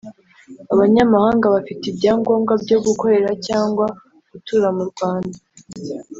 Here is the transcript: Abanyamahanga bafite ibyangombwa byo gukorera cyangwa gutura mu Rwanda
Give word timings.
Abanyamahanga 0.73 1.45
bafite 1.55 1.83
ibyangombwa 1.87 2.53
byo 2.63 2.77
gukorera 2.85 3.31
cyangwa 3.47 3.85
gutura 4.31 4.67
mu 4.77 4.83
Rwanda 4.91 5.37